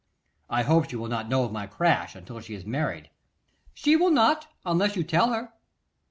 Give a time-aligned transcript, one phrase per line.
[0.49, 3.11] 'I hope she will not know of my crash until she has married.'
[3.75, 5.53] 'She will not, unless you tell her.